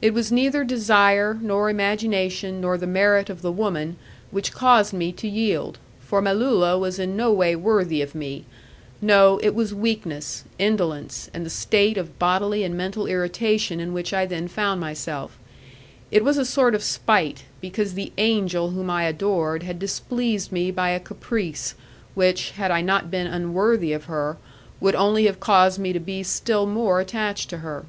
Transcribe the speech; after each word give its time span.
It 0.00 0.14
was 0.14 0.30
neither 0.30 0.62
desire, 0.62 1.36
nor 1.40 1.68
imagination, 1.68 2.60
nor 2.60 2.78
the 2.78 2.86
merit 2.86 3.28
of 3.28 3.42
the 3.42 3.50
woman 3.50 3.96
which 4.30 4.52
caused 4.52 4.92
me 4.92 5.10
to 5.14 5.26
yield, 5.26 5.78
for 6.00 6.22
Melulla 6.22 6.78
was 6.78 7.00
in 7.00 7.16
no 7.16 7.32
way 7.32 7.56
worthy 7.56 8.00
of 8.02 8.14
me; 8.14 8.44
no, 9.00 9.40
it 9.42 9.52
was 9.56 9.74
weakness, 9.74 10.44
indolence, 10.60 11.28
and 11.34 11.44
the 11.44 11.50
state 11.50 11.98
of 11.98 12.20
bodily 12.20 12.62
and 12.62 12.76
mental 12.76 13.06
irritation 13.08 13.80
in 13.80 13.92
which 13.92 14.14
I 14.14 14.26
then 14.26 14.46
found 14.46 14.80
myself: 14.80 15.36
it 16.12 16.22
was 16.22 16.38
a 16.38 16.44
sort 16.44 16.72
of 16.76 16.82
spite, 16.84 17.42
because 17.60 17.94
the 17.94 18.12
angel 18.18 18.70
whom 18.70 18.88
I 18.90 19.02
adored 19.06 19.64
had 19.64 19.80
displeased 19.80 20.52
me 20.52 20.70
by 20.70 20.90
a 20.90 21.00
caprice, 21.00 21.74
which, 22.14 22.52
had 22.52 22.70
I 22.70 22.80
not 22.80 23.10
been 23.10 23.26
unworthy 23.26 23.92
of 23.92 24.04
her, 24.04 24.36
would 24.78 24.94
only 24.94 25.26
have 25.26 25.40
caused 25.40 25.80
me 25.80 25.92
to 25.92 25.98
be 25.98 26.22
still 26.22 26.64
more 26.64 27.00
attached 27.00 27.50
to 27.50 27.56
her. 27.58 27.84